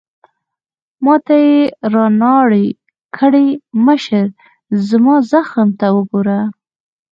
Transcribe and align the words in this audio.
ما 1.03 1.15
ته 1.25 1.35
يې 1.45 1.57
رانارې 1.93 2.67
کړې: 3.17 3.47
مشره، 3.85 4.23
زما 4.87 5.15
زخم 5.31 5.67
ته 5.79 5.87
وګوره. 5.95 6.39